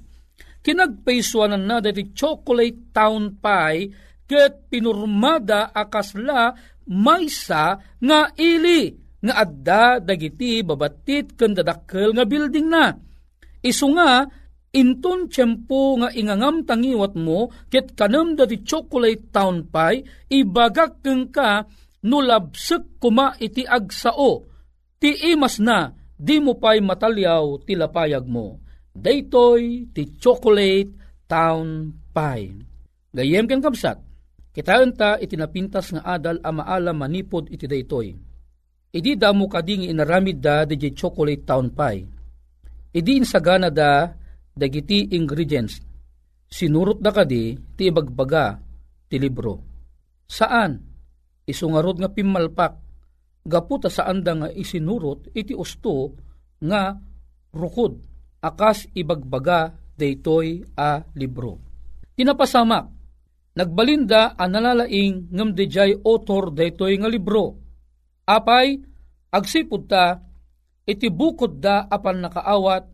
kinagpaisuanan 0.66 1.62
na 1.62 1.78
dati 1.78 2.10
chocolate 2.10 2.90
town 2.90 3.38
pie 3.38 3.94
ket 4.26 4.66
pinurmada 4.66 5.70
akasla 5.70 6.50
maysa 6.90 7.78
nga 8.02 8.20
ili 8.34 8.90
nga 9.22 9.46
adda 9.46 10.02
dagiti 10.02 10.66
babatit 10.66 11.38
ken 11.38 11.54
dadakkel 11.54 12.10
nga 12.18 12.26
building 12.26 12.66
na. 12.66 12.90
Isu 13.62 13.94
nga 13.94 14.26
inton 14.72 15.28
tiyempo 15.28 16.00
nga 16.00 16.08
ingangam 16.16 16.64
tangiwat 16.64 17.12
mo 17.16 17.52
ket 17.68 17.92
kanam 17.92 18.32
dati 18.36 18.64
chocolate 18.64 19.28
town 19.28 19.68
pie 19.68 20.04
ibagak 20.32 21.04
keng 21.04 21.28
ka 21.28 21.68
nulabsek 22.02 22.98
kuma 22.98 23.36
iti 23.36 23.68
agsao 23.68 24.48
ti 24.96 25.12
imas 25.32 25.60
na 25.60 25.92
di 26.16 26.40
mo 26.40 26.56
pa'y 26.56 26.80
matalyaw 26.80 27.62
ti 27.68 27.76
lapayag 27.76 28.24
mo 28.24 28.62
daytoy 28.92 29.88
ti 29.90 30.16
chocolate 30.20 30.92
town 31.24 31.96
pie. 32.12 32.52
Gayem 33.12 33.48
ken 33.48 33.64
kabsat, 33.64 34.00
kitaan 34.52 34.92
ta 34.96 35.16
itinapintas 35.16 35.96
nga 35.96 36.16
adal 36.16 36.40
a 36.44 36.52
maala 36.52 36.92
manipod 36.92 37.48
iti 37.48 37.64
daytoy. 37.64 38.12
Idi 38.92 39.16
damo 39.16 39.48
kading 39.48 39.88
inaramid 39.88 40.44
da 40.44 40.68
di 40.68 40.76
chocolate 40.92 41.44
town 41.48 41.72
pie. 41.72 42.04
Idi 42.92 43.16
insagana 43.16 43.72
da 43.72 44.12
dagiti 44.52 45.12
ingredients. 45.16 45.80
Sinurot 46.52 47.00
da 47.00 47.10
kadi 47.10 47.56
ti 47.76 47.88
ibagbaga 47.88 48.60
ti 49.08 49.16
libro. 49.16 49.54
Saan? 50.28 50.76
Isungarod 51.48 51.98
nga 51.98 52.12
pimalpak. 52.12 52.72
Gaputa 53.42 53.90
saan 53.90 54.22
da 54.22 54.38
nga 54.38 54.48
isinurot 54.52 55.34
iti 55.34 55.56
usto 55.56 56.14
nga 56.62 56.94
rukod 57.50 57.98
akas 58.42 58.90
ibagbaga 58.94 59.74
daytoy 59.98 60.62
a 60.78 61.02
libro. 61.14 61.58
Tinapasamak, 62.18 62.84
nagbalinda 63.54 64.34
ang 64.36 64.50
nalalaing 64.52 65.30
ngam 65.32 65.54
dejay 65.54 65.96
author 66.02 66.50
daytoy 66.50 66.98
nga 66.98 67.08
libro. 67.08 67.56
Apay, 68.26 68.78
agsipod 69.32 69.90
ta, 69.90 70.20
iti 70.86 71.08
bukod 71.08 71.58
da 71.58 71.86
apan 71.86 72.22
nakaawat, 72.26 72.84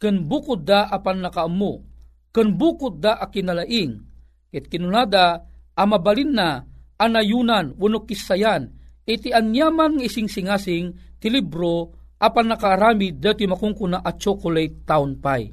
ken 0.00 0.24
bukod 0.24 0.64
da 0.64 0.88
apan 0.88 1.20
nakaamu, 1.20 1.84
ken 2.32 2.56
bukod 2.56 3.04
da 3.04 3.20
akinalaing, 3.20 4.00
ket 4.48 4.66
kinunada 4.72 5.44
amabalin 5.76 6.32
na 6.32 6.64
anayunan 6.96 7.76
wenno 7.76 8.08
kisayan 8.08 8.72
iti 9.04 9.30
anyaman 9.30 10.00
ng 10.00 10.02
ising 10.04 10.26
singasing 10.26 10.96
ti 11.20 11.28
libro 11.28 11.92
apan 12.20 12.52
nakaarami 12.52 13.16
dati 13.16 13.44
makungkuna 13.44 14.00
at 14.00 14.20
chocolate 14.20 14.84
town 14.84 15.20
pie. 15.20 15.52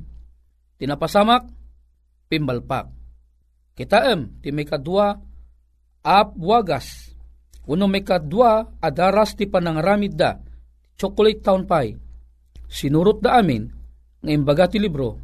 Tinapasamak, 0.77 1.49
pimbalpak. 2.29 2.91
Kitaem, 3.73 4.41
ti 4.43 4.53
may 4.53 4.67
kadwa, 4.67 5.17
ap 6.05 6.29
wagas. 6.37 7.13
Uno 7.65 7.89
may 7.89 8.05
kadwa, 8.05 8.77
adaras 8.77 9.33
ti 9.33 9.49
panangaramid 9.49 10.13
da, 10.13 10.37
chocolate 10.99 11.41
town 11.41 11.65
pie. 11.65 11.97
Sinurot 12.67 13.23
da 13.23 13.39
amin, 13.41 13.76
nga 14.27 14.35
imbaga 14.35 14.67
ti 14.67 14.75
libro, 14.75 15.15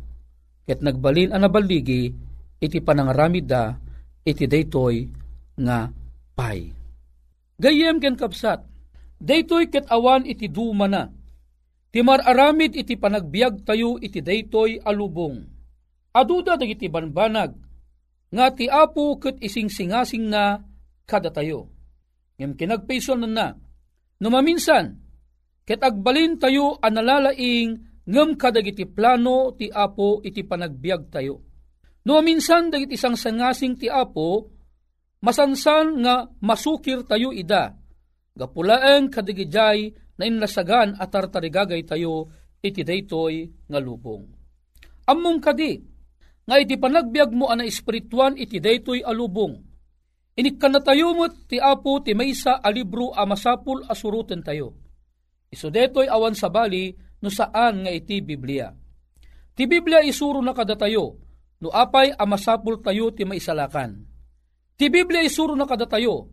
ket 0.63 0.79
nagbalin 0.79 1.35
ang 1.35 1.43
nabaligi, 1.43 2.07
iti 2.63 2.79
panangaramid 2.79 3.43
da, 3.43 3.75
iti 4.23 4.47
daytoy 4.47 5.03
nga 5.59 5.91
pie. 6.39 6.71
Gayem 7.59 7.99
ken 7.99 8.15
kapsat, 8.15 8.63
daytoy 9.19 9.67
ket 9.67 9.91
awan 9.91 10.23
iti 10.23 10.47
duma 10.47 10.87
na, 10.87 11.11
Ti 11.93 12.01
mararamid 12.01 12.73
iti 12.73 12.97
panagbiag 12.97 13.69
tayo 13.69 14.01
iti 14.01 14.17
daytoy 14.17 14.81
alubong. 14.81 15.45
Aduda 16.09 16.57
dagiti 16.57 16.89
banbanag, 16.89 17.53
nga 18.33 18.49
ti 18.49 18.65
apo 18.65 19.21
ket 19.21 19.37
ising 19.37 19.69
singasing 19.69 20.25
na 20.25 20.57
kada 21.05 21.29
tayo. 21.29 21.69
Ngem 22.41 22.57
kinagpayson 22.57 23.21
na 23.21 23.29
na, 23.29 23.47
numaminsan, 24.17 24.97
ket 25.69 25.85
agbalin 25.85 26.41
tayo 26.41 26.81
analalaing 26.81 27.92
ngem 28.03 28.35
kadagiti 28.35 28.83
plano 28.87 29.55
ti 29.55 29.71
apo 29.71 30.19
iti 30.23 30.43
panagbiag 30.43 31.01
tayo. 31.07 31.39
Numaminsan 32.03 32.67
dagiti 32.67 32.99
isang 32.99 33.15
sangasing 33.15 33.79
ti 33.79 33.87
apo, 33.87 34.51
masansan 35.23 36.03
nga 36.03 36.27
masukir 36.43 37.07
tayo 37.07 37.31
ida, 37.31 37.71
gapulaeng 38.35 39.07
kadigijay 39.07 39.95
na 40.19 40.23
inlasagan 40.27 40.99
at 40.99 41.07
tartarigagay 41.07 41.87
tayo 41.87 42.27
iti 42.59 42.83
daytoy 42.83 43.47
nga 43.71 43.79
lubong. 43.79 44.27
Ammong 45.07 45.39
kadi, 45.39 45.79
nga 46.43 46.59
iti 46.59 46.75
panagbiag 46.75 47.31
mo 47.31 47.47
ana 47.47 47.63
espirituan 47.63 48.35
iti 48.35 48.59
daytoy 48.59 48.99
alubong. 48.99 49.55
Inikkan 50.33 50.75
na 50.75 50.81
tayo 50.81 51.13
mo 51.13 51.29
ti 51.29 51.61
apo 51.61 52.01
ti 52.01 52.17
maysa 52.17 52.59
a 52.59 52.67
libro 52.73 53.13
a 53.13 53.23
masapul 53.23 53.85
asuruten 53.85 54.41
tayo. 54.41 54.75
Iso 55.53 55.69
detoy 55.69 56.09
awan 56.09 56.33
sa 56.33 56.49
bali 56.49 56.89
no 57.23 57.31
saan 57.31 57.87
nga 57.87 57.91
iti 57.95 58.19
Biblia. 58.19 58.67
Ti 59.55 59.63
Biblia 59.63 60.03
isuro 60.03 60.43
na 60.43 60.51
kada 60.51 60.75
tayo, 60.75 61.15
no 61.63 61.71
apay 61.71 62.11
a 62.11 62.27
masapul 62.27 62.83
tayo 62.83 63.15
ti 63.15 63.23
maisalakan. 63.23 64.03
Ti 64.75 64.91
Biblia 64.91 65.23
isuro 65.23 65.55
na 65.55 65.63
kada 65.63 65.87
tayo, 65.87 66.27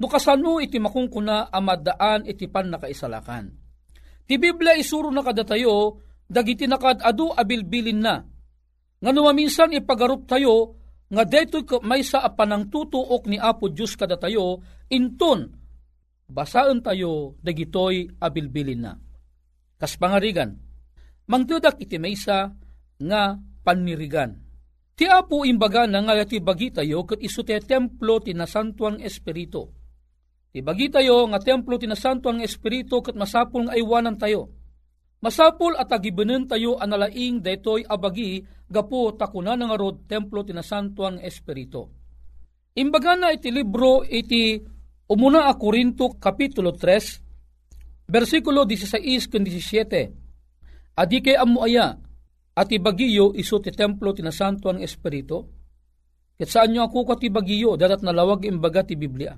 no 0.00 0.06
kasano 0.08 0.56
iti 0.64 0.80
makungkuna 0.80 1.52
amadaan 1.52 2.24
iti 2.24 2.48
pan 2.48 2.72
nakaisalakan. 2.72 3.52
Ti 4.24 4.34
Biblia 4.40 4.72
isuro 4.72 5.12
na 5.12 5.20
kada 5.20 5.44
tayo, 5.44 6.00
dagiti 6.24 6.64
nakad 6.64 7.04
adu 7.04 7.28
abilbilin 7.36 8.00
na. 8.00 8.24
Nga 9.02 9.10
numaminsan 9.12 9.76
ipagarup 9.76 10.24
tayo, 10.24 10.80
nga 11.12 11.28
detoy 11.28 11.68
may 11.84 12.00
sa 12.00 12.24
apanang 12.24 12.72
tutuok 12.72 13.28
ni 13.28 13.36
Apo 13.36 13.68
Diyos 13.68 14.00
kada 14.00 14.16
tayo, 14.16 14.64
inton, 14.88 15.52
basaan 16.24 16.80
tayo, 16.80 17.36
dagitoy 17.44 18.08
abilbilin 18.16 18.80
na. 18.80 18.96
Kas 19.82 19.98
pangarigan, 19.98 20.54
mangtudak 21.26 21.82
iti 21.82 21.98
maysa 21.98 22.54
nga 23.02 23.34
panirigan. 23.66 24.38
Ti 24.94 25.10
Apo 25.10 25.42
imbaga 25.42 25.90
na 25.90 26.06
nga 26.06 26.22
ti 26.22 26.38
bagi 26.38 26.70
tayo 26.70 27.02
kat 27.02 27.18
iso 27.18 27.42
ti 27.42 27.50
templo 27.58 28.22
ti 28.22 28.30
nasantuang 28.30 29.02
espiritu. 29.02 29.66
Ti 30.54 30.62
bagi 30.62 30.86
tayo 30.86 31.26
nga 31.26 31.42
templo 31.42 31.82
ti 31.82 31.90
nasantuang 31.90 32.38
espiritu 32.46 33.02
kat 33.02 33.18
masapul 33.18 33.66
nga 33.66 33.74
aywanan 33.74 34.14
tayo. 34.14 34.54
Masapul 35.18 35.74
at 35.74 35.90
agibanen 35.90 36.46
tayo 36.46 36.78
analaing 36.78 37.42
detoy 37.42 37.82
abagi 37.82 38.38
gapo 38.70 39.18
takuna 39.18 39.58
nga 39.58 39.74
rod 39.74 40.06
templo 40.06 40.46
ti 40.46 40.54
nasantuang 40.54 41.18
espiritu. 41.26 41.90
Imbaga 42.78 43.18
na 43.18 43.34
iti 43.34 43.50
libro 43.50 44.06
iti 44.06 44.62
umuna 45.10 45.50
a 45.50 45.58
Korinto 45.58 46.14
kapitulo 46.22 46.70
3 46.70 47.31
versikulo 48.12 48.68
16 48.68 49.32
ken 49.32 49.42
17. 49.48 51.00
Adi 51.00 51.18
kay 51.24 51.40
amu 51.40 51.64
aya 51.64 51.96
at 52.52 52.68
ibagiyo 52.68 53.32
iso 53.32 53.56
ti 53.64 53.72
templo 53.72 54.12
ti 54.12 54.20
nasantuang 54.20 54.84
espiritu. 54.84 55.40
Ket 56.36 56.52
saan 56.52 56.76
nyo 56.76 56.84
ako 56.84 57.08
ka 57.08 57.14
ti 57.16 57.32
bagiyo 57.32 57.80
dadat 57.80 58.04
nalawag 58.04 58.44
imbaga 58.44 58.84
ti 58.84 58.92
Biblia. 58.92 59.32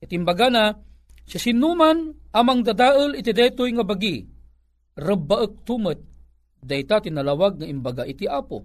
Ket 0.00 0.08
imbaga 0.16 0.48
na 0.48 0.72
si 1.28 1.36
sinuman 1.36 2.08
amang 2.32 2.64
dadael 2.64 3.20
iti 3.20 3.36
detoy 3.36 3.76
nga 3.76 3.84
bagi 3.84 4.24
rabbaek 4.96 5.68
tumet 5.68 6.00
dayta 6.64 7.04
tinalawag 7.04 7.60
nga 7.60 7.66
imbaga 7.68 8.08
iti 8.08 8.24
apo. 8.24 8.64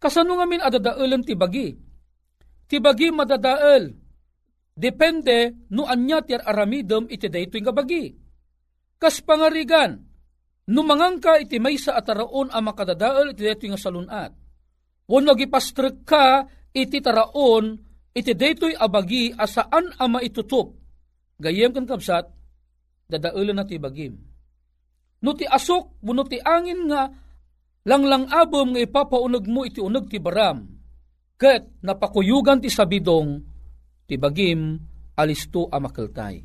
Kasano 0.00 0.36
nga 0.36 0.48
min 0.48 0.60
adadaelan 0.60 1.24
ti 1.24 1.32
bagi? 1.36 1.72
Ti 2.68 2.76
bagi 2.80 3.08
madadael. 3.12 3.84
Depende 4.80 5.68
no 5.76 5.84
anya 5.84 6.24
ti 6.24 6.32
aramidem 6.32 7.04
iti 7.12 7.28
daytoy 7.28 7.60
nga 7.60 7.76
bagi. 7.76 8.16
Kas 8.96 9.20
pangarigan, 9.20 10.00
no 10.72 10.80
mangangka 10.80 11.36
iti 11.36 11.60
maysa 11.60 11.92
ataraon 12.00 12.48
a 12.48 12.64
makadadael 12.64 13.36
iti 13.36 13.44
daytoy 13.44 13.68
nga 13.76 13.80
salunat. 13.80 14.32
Wano 15.04 15.36
gipastrek 15.36 16.08
ka 16.08 16.48
iti 16.72 17.04
taraon 17.04 17.76
iti 18.16 18.32
daytoy 18.32 18.72
abagi 18.72 19.36
asaan 19.36 19.92
a 20.00 20.08
maitutup. 20.08 20.72
Gayem 21.36 21.76
kan 21.76 21.84
kapsat, 21.84 22.24
dadaelan 23.08 23.60
na 23.60 23.68
ti 23.68 23.76
bagim 23.76 24.30
no 25.20 25.36
ti 25.36 25.44
asok, 25.44 26.00
no 26.04 26.24
ti 26.24 26.40
angin 26.40 26.88
nga, 26.88 27.12
langlang 27.84 28.28
abom 28.28 28.72
nga 28.76 28.80
ipapaunog 28.80 29.44
mo 29.48 29.64
iti 29.64 29.80
unog 29.80 30.08
ti 30.08 30.16
baram, 30.20 30.64
ket 31.36 31.80
napakuyugan 31.84 32.60
ti 32.60 32.72
sabidong, 32.72 33.40
ti 34.10 34.18
bagim, 34.18 34.74
alisto 35.14 35.70
a 35.70 35.78
makaltay. 35.78 36.42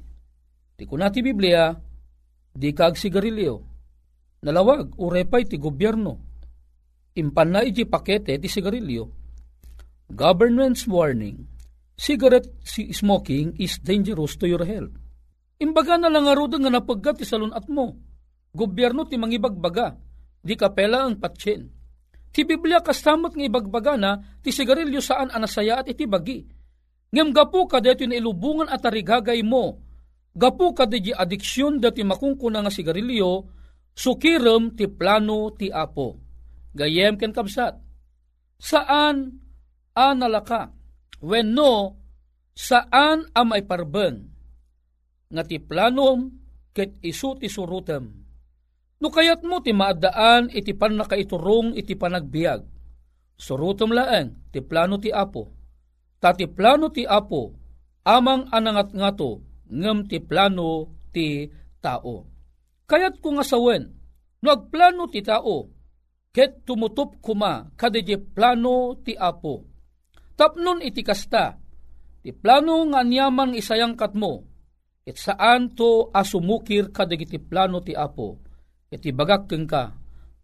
Ti 0.77 0.85
kuna 0.85 1.09
ti 1.09 1.25
Biblia, 1.25 1.73
di 2.53 2.69
kag 2.69 2.93
sigarilyo, 2.93 3.55
nalawag, 4.45 4.93
urepay 5.01 5.49
ti 5.49 5.57
gobyerno, 5.57 6.13
impan 7.17 7.49
na 7.49 7.65
iti 7.65 7.89
pakete 7.89 8.37
ti 8.37 8.45
sigarilyo, 8.45 9.03
government's 10.13 10.85
warning, 10.85 11.41
cigarette 11.97 12.53
smoking 12.93 13.57
is 13.57 13.81
dangerous 13.81 14.37
to 14.37 14.45
your 14.45 14.61
health. 14.61 14.93
Imbaga 15.57 15.97
na 15.97 16.13
lang 16.13 16.29
arudan 16.29 16.61
nga 16.61 16.77
napaggat 16.77 17.17
ti 17.17 17.25
salunat 17.25 17.65
mo, 17.65 17.97
gobyerno 18.53 19.09
ti 19.09 19.17
mangibagbaga, 19.17 19.97
di 20.45 20.53
kapela 20.53 21.09
ang 21.09 21.17
patsin. 21.17 21.65
Ti 22.29 22.43
Biblia 22.45 22.83
kasamot 22.83 23.33
nga 23.33 23.47
ibagbaga 23.47 23.95
na 23.97 24.21
ti 24.43 24.53
sigarilyo 24.53 25.01
saan 25.01 25.33
anasaya 25.33 25.81
at 25.81 25.89
iti 25.89 26.05
bagi. 26.05 26.54
Ngem 27.15 27.31
gapu 27.31 27.63
ka 27.63 27.79
dito 27.79 28.03
ilubungan 28.03 28.67
at 28.67 28.83
tarigagay 28.83 29.39
mo. 29.39 29.79
Gapu 30.35 30.75
ka 30.75 30.83
di 30.83 31.15
adiksyon 31.15 31.79
dati 31.79 32.03
makungkuna 32.03 32.59
nga 32.59 32.67
sigarilyo, 32.67 33.47
sukirem 33.95 34.75
ti 34.75 34.91
plano 34.91 35.55
ti 35.55 35.71
apo. 35.71 36.19
Gayem 36.75 37.15
ken 37.15 37.31
kabsat. 37.31 37.79
Saan 38.59 39.39
analaka? 39.95 40.75
When 41.23 41.55
no, 41.55 41.95
saan 42.51 43.31
amay 43.31 43.63
parben? 43.63 44.27
Nga 45.31 45.43
ti 45.47 45.63
planom 45.63 46.35
ket 46.75 46.99
isu 46.99 47.39
ti 47.39 47.47
surutem 47.47 48.25
No 48.99 49.11
kayat 49.11 49.43
mo 49.43 49.59
ti 49.59 49.75
maadaan 49.75 50.51
iti 50.51 50.71
pan 50.71 50.95
nakaiturong 50.95 51.75
iti 51.75 51.99
panagbiag. 51.99 52.63
Surutom 53.35 53.91
laeng 53.91 54.51
ti 54.51 54.63
plano 54.63 54.95
ti 54.95 55.11
apo. 55.11 55.51
Tati 56.25 56.49
plano 56.49 56.89
ti 56.89 57.05
apo 57.05 57.53
amang 58.01 58.49
anangat 58.49 58.97
ngato 58.97 59.45
ngem 59.69 60.09
ti 60.09 60.17
plano 60.17 60.89
ti 61.13 61.45
tao. 61.77 62.25
Kayat 62.89 63.21
ko 63.21 63.37
nga 63.37 63.45
sawen, 63.45 63.93
no 64.41 64.49
agplano 64.49 65.05
ti 65.05 65.21
tao, 65.21 65.69
ket 66.33 66.65
tumutup 66.65 67.21
kuma 67.21 67.69
kadije 67.77 68.17
plano 68.17 68.97
ti 69.05 69.13
apo. 69.13 69.69
Tapnon 70.33 70.81
iti 70.81 71.05
kasta, 71.05 71.61
ti 72.25 72.33
plano 72.33 72.89
nga 72.89 73.05
anyaman 73.05 73.53
isayang 73.53 73.93
katmo, 73.93 74.49
it 75.05 75.21
saan 75.21 75.77
to 75.77 76.09
asumukir 76.09 76.89
kadagiti 76.89 77.37
plano 77.37 77.85
ti 77.85 77.93
apo 77.93 78.41
iti 78.89 79.13
bagak 79.13 79.45
keng 79.45 79.69
ka, 79.69 79.93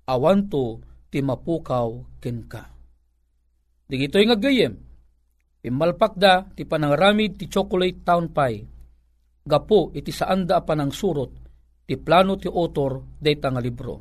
awan 0.06 0.46
to 0.46 0.78
ti 1.10 1.26
mapukaw 1.26 2.06
ken 2.22 2.46
ka. 2.46 2.70
Digito'y 3.90 4.30
nga 4.30 4.38
gayem, 4.38 4.91
imalpak 5.62 6.18
da 6.18 6.46
ti 6.46 6.66
panangaramid 6.66 7.38
ti 7.38 7.46
chocolate 7.46 8.02
town 8.02 8.34
pie, 8.34 8.66
gapo 9.46 9.94
iti 9.94 10.10
saanda 10.14 10.62
panang 10.62 10.94
surot 10.94 11.32
ti 11.86 11.98
plano 11.98 12.38
ti 12.38 12.48
author 12.50 13.20
dayta 13.20 13.50
nga 13.50 13.62
libro. 13.62 13.96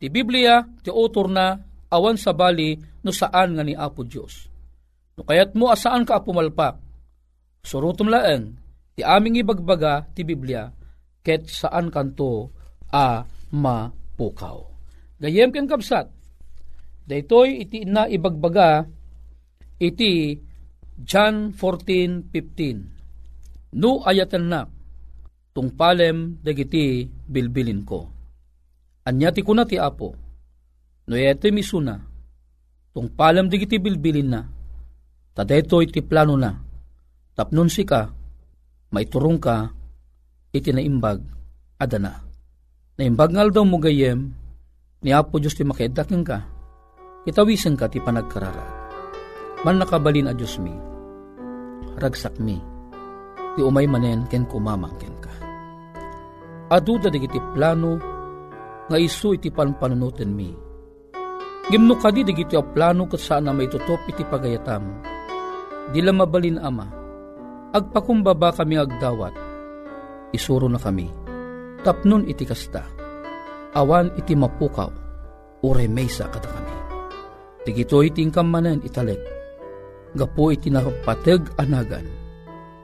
Ti 0.00 0.06
Biblia 0.08 0.64
ti 0.80 0.88
author 0.88 1.28
na 1.28 1.52
awan 1.92 2.16
sa 2.16 2.32
bali 2.32 2.78
no 3.04 3.10
saan 3.12 3.58
nga 3.58 3.62
ni 3.66 3.76
Apo 3.76 4.06
Dios. 4.06 4.48
No 5.18 5.26
kayat 5.26 5.52
mo 5.52 5.68
asaan 5.68 6.08
ka 6.08 6.24
pumalpak, 6.24 6.80
surutom 7.60 8.08
laeng 8.08 8.56
ti 8.96 9.04
aming 9.04 9.44
ibagbaga 9.44 10.08
ti 10.14 10.24
Biblia 10.24 10.72
ket 11.20 11.52
saan 11.52 11.92
kanto 11.92 12.48
a 12.88 13.20
mapukaw. 13.52 14.58
Gayem 15.20 15.52
ken 15.52 15.68
kapsat, 15.68 16.08
daytoy 17.04 17.60
iti 17.60 17.84
na 17.84 18.08
ibagbaga 18.08 18.88
iti 19.80 20.36
John 21.00 21.56
14:15. 21.56 23.72
No 23.80 24.04
ayatan 24.04 24.52
na 24.52 24.68
tungpalem 25.56 26.36
dagiti 26.44 27.08
bilbilin 27.08 27.88
ko. 27.88 28.04
Anya 29.08 29.32
ti 29.32 29.40
kuna 29.40 29.64
ti 29.64 29.80
apo. 29.80 30.12
No 31.08 31.16
ete 31.16 31.48
misuna 31.48 31.96
tungpalem 32.92 33.48
dagiti 33.48 33.80
bilbilin 33.80 34.28
na. 34.28 34.44
Tadetoy 35.32 35.88
ti 35.88 36.04
plano 36.04 36.36
na. 36.36 36.52
Tapnon 37.32 37.72
si 37.72 37.80
ka, 37.86 38.10
maiturong 38.92 39.40
ka, 39.40 39.72
iti 40.52 40.68
naimbag 40.74 41.22
adana. 41.80 42.20
Naimbag 43.00 43.32
ngal 43.32 43.48
daw 43.54 43.64
mo 43.64 43.80
gayem, 43.80 44.28
ni 45.00 45.08
Apo 45.14 45.40
Diyos 45.40 45.56
ti 45.56 45.64
makaidakin 45.64 46.20
ka, 46.20 46.44
itawisan 47.24 47.78
ka 47.78 47.88
ti 47.88 47.96
panagkararag. 48.02 48.79
Man 49.60 49.76
nakabalin 49.76 50.24
a 50.24 50.32
Diyos 50.32 50.56
mi, 50.56 50.72
ragsak 52.00 52.40
mi, 52.40 52.56
ti 53.52 53.60
umay 53.60 53.84
manen 53.84 54.24
ken 54.32 54.48
kumamang 54.48 54.96
ken 54.96 55.12
ka. 55.20 55.28
Aduda 56.72 57.12
digiti 57.12 57.36
plano, 57.52 58.00
nga 58.88 58.96
isu 58.96 59.36
iti 59.36 59.52
panpanunuten 59.52 60.32
mi. 60.32 60.48
Gimno 61.68 61.92
kadi 62.00 62.24
digiti 62.24 62.56
a 62.56 62.64
plano 62.64 63.04
kat 63.04 63.20
saan 63.20 63.52
may 63.52 63.68
tutop 63.68 64.00
iti 64.08 64.24
pagayatam. 64.24 65.04
Dila 65.92 66.16
mabalin 66.16 66.56
ama, 66.56 66.88
agpakumbaba 67.76 68.56
kami 68.56 68.80
agdawat, 68.80 69.36
isuro 70.32 70.72
na 70.72 70.80
kami. 70.80 71.12
Tapnon 71.84 72.24
iti 72.24 72.48
kasta, 72.48 72.88
awan 73.76 74.08
iti 74.16 74.32
mapukaw, 74.32 74.88
ure 75.60 75.84
mesa 75.84 76.32
kada 76.32 76.48
kami. 76.48 76.76
Tigito 77.68 78.00
iti 78.00 78.24
manen 78.24 78.80
italek, 78.80 79.39
gapo 80.14 80.50
iti 80.50 80.68
nakapateg 80.68 81.54
anagan, 81.58 82.06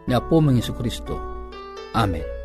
ni 0.07 0.13
Apo 0.15 0.39
mga 0.39 0.73
Kristo. 0.75 1.15
Amen. 1.97 2.37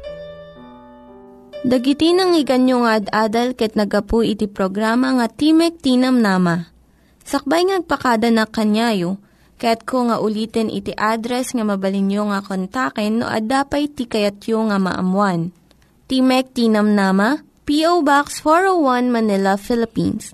Dagiti 1.61 2.09
nang 2.17 2.33
iganyo 2.33 2.81
nga 2.81 2.97
ad-adal 2.97 3.53
ket 3.53 3.77
nagapu 3.77 4.25
iti 4.25 4.49
programa 4.49 5.13
nga 5.13 5.29
Timek 5.29 5.77
Tinam 5.77 6.17
Nama. 6.17 6.65
Sakbay 7.21 7.69
ngagpakada 7.69 8.33
na 8.33 8.49
kanyayo, 8.49 9.21
ket 9.61 9.85
ko 9.85 10.09
nga 10.09 10.17
ulitin 10.17 10.73
iti 10.73 10.89
address 10.97 11.53
nga 11.53 11.61
mabalinyo 11.61 12.33
nga 12.33 12.41
kontaken 12.41 13.21
no 13.21 13.29
ad-dapay 13.29 13.93
ti 13.93 14.09
kayatyo 14.09 14.73
nga 14.73 14.81
maamuan. 14.81 15.53
Timek 16.09 16.49
Tinam 16.57 16.97
Nama, 16.97 17.45
P.O. 17.69 18.01
Box 18.01 18.41
401 18.41 19.13
Manila, 19.13 19.53
Philippines. 19.53 20.33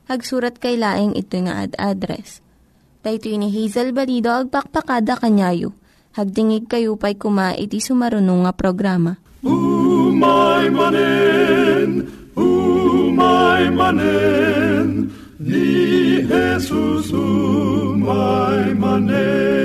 hagsurat 0.11 0.59
kay 0.59 0.75
laing 0.75 1.15
ito 1.15 1.39
nga 1.47 1.63
ad 1.63 1.71
address. 1.79 2.43
Dayto 3.01 3.31
ni 3.31 3.47
Hazel 3.47 3.95
Balido 3.95 4.29
agpakpakada 4.29 5.15
kanyayo. 5.15 5.71
Hagdingig 6.11 6.67
kayo 6.67 6.99
pa'y 6.99 7.15
kuma 7.15 7.55
iti 7.55 7.79
sumarunong 7.79 8.43
nga 8.43 8.53
programa. 8.53 9.15
Umay 9.41 10.67
manen, 10.69 12.03
umay 12.35 13.71
manen, 13.71 15.09
ni 15.39 16.19
Jesus 16.27 17.15
umay 17.15 18.75
manen. 18.75 19.61